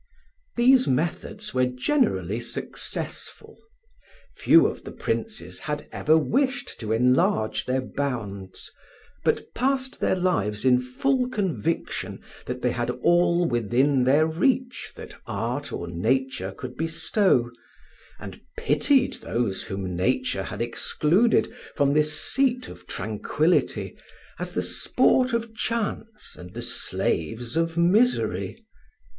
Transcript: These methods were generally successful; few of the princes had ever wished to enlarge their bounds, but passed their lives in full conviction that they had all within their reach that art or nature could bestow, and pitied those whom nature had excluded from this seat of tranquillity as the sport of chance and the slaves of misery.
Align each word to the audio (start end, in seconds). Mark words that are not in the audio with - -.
These 0.55 0.87
methods 0.87 1.53
were 1.53 1.67
generally 1.67 2.39
successful; 2.39 3.59
few 4.35 4.65
of 4.65 4.83
the 4.83 4.91
princes 4.91 5.59
had 5.59 5.87
ever 5.91 6.17
wished 6.17 6.79
to 6.79 6.91
enlarge 6.91 7.65
their 7.67 7.81
bounds, 7.83 8.71
but 9.23 9.53
passed 9.53 9.99
their 9.99 10.15
lives 10.15 10.65
in 10.65 10.81
full 10.81 11.29
conviction 11.29 12.19
that 12.47 12.63
they 12.63 12.71
had 12.71 12.89
all 12.89 13.45
within 13.47 14.03
their 14.03 14.25
reach 14.25 14.91
that 14.95 15.13
art 15.27 15.71
or 15.71 15.87
nature 15.87 16.51
could 16.51 16.75
bestow, 16.75 17.51
and 18.19 18.41
pitied 18.57 19.17
those 19.21 19.61
whom 19.61 19.95
nature 19.95 20.41
had 20.41 20.63
excluded 20.63 21.53
from 21.75 21.93
this 21.93 22.19
seat 22.19 22.67
of 22.69 22.87
tranquillity 22.87 23.95
as 24.39 24.53
the 24.53 24.63
sport 24.63 25.31
of 25.31 25.53
chance 25.53 26.33
and 26.35 26.55
the 26.55 26.63
slaves 26.63 27.55
of 27.55 27.77
misery. 27.77 28.57